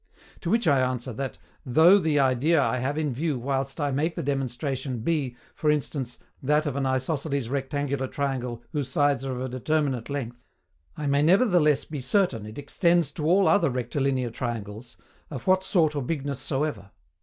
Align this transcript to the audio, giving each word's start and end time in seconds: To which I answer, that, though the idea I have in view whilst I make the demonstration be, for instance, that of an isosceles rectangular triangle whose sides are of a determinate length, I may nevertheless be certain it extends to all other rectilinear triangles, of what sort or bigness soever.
To 0.39 0.49
which 0.49 0.67
I 0.67 0.79
answer, 0.81 1.13
that, 1.13 1.37
though 1.63 1.99
the 1.99 2.17
idea 2.17 2.59
I 2.59 2.79
have 2.79 2.97
in 2.97 3.13
view 3.13 3.37
whilst 3.37 3.79
I 3.79 3.91
make 3.91 4.15
the 4.15 4.23
demonstration 4.23 5.01
be, 5.01 5.35
for 5.53 5.69
instance, 5.69 6.17
that 6.41 6.65
of 6.65 6.75
an 6.75 6.87
isosceles 6.87 7.49
rectangular 7.49 8.07
triangle 8.07 8.63
whose 8.71 8.89
sides 8.89 9.23
are 9.25 9.33
of 9.33 9.41
a 9.41 9.47
determinate 9.47 10.09
length, 10.09 10.43
I 10.97 11.05
may 11.05 11.21
nevertheless 11.21 11.85
be 11.85 12.01
certain 12.01 12.47
it 12.47 12.57
extends 12.57 13.11
to 13.11 13.25
all 13.27 13.47
other 13.47 13.69
rectilinear 13.69 14.31
triangles, 14.31 14.97
of 15.29 15.45
what 15.45 15.63
sort 15.63 15.95
or 15.95 16.01
bigness 16.01 16.39
soever. 16.39 16.89